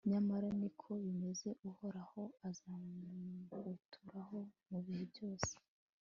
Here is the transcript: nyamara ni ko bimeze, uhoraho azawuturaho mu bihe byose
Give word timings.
nyamara 0.09 0.47
ni 0.59 0.69
ko 0.79 0.89
bimeze, 1.03 1.49
uhoraho 1.69 2.21
azawuturaho 2.47 4.39
mu 4.69 4.79
bihe 4.85 5.03
byose 5.11 5.53